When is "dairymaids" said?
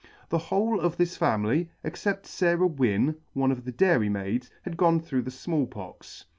3.71-4.49